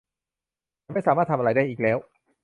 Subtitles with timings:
[0.83, 1.97] ฉันไม่สามารถทำอะไรได้อีกแล้ว